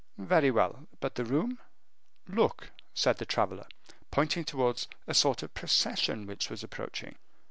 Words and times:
"Very 0.17 0.49
well; 0.49 0.87
but 0.99 1.13
the 1.13 1.23
room?" 1.23 1.59
"Look," 2.27 2.71
said 2.91 3.19
the 3.19 3.25
traveler, 3.27 3.67
pointing 4.09 4.45
towards 4.45 4.87
a 5.05 5.13
sort 5.13 5.43
of 5.43 5.53
procession 5.53 6.25
which 6.25 6.49
was 6.49 6.63
approaching. 6.63 7.19